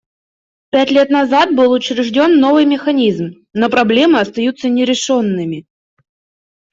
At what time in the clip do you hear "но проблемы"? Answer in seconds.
3.53-4.19